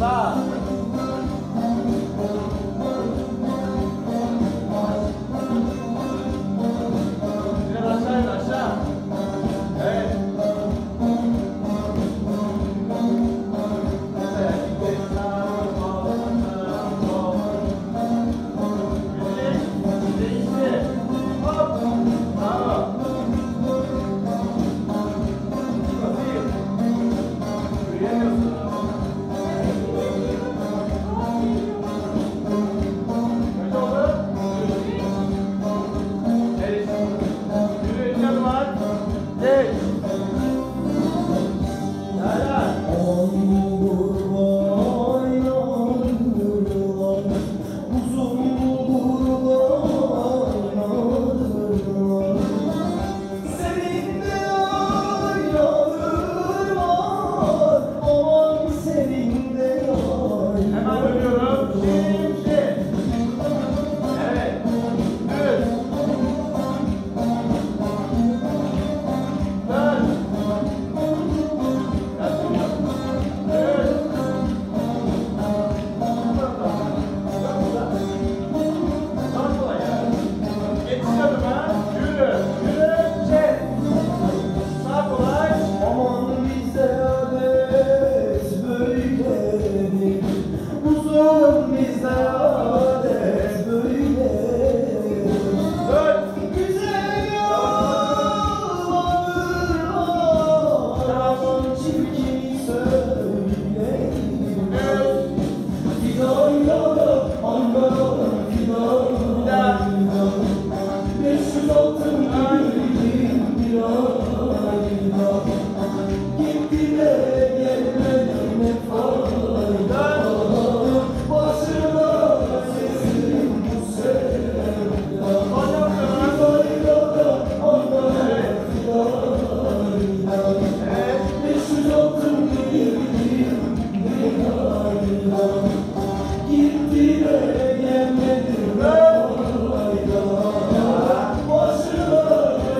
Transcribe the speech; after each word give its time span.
사. 0.00 0.29